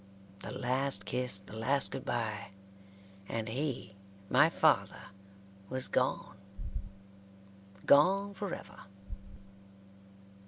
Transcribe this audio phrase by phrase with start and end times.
[0.39, 2.49] The last kiss, the last good by;
[3.29, 3.95] and he,
[4.31, 5.11] my father,
[5.69, 6.37] was gone,
[7.85, 8.79] gone forever.